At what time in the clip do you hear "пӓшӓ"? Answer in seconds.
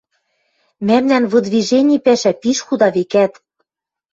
2.05-2.31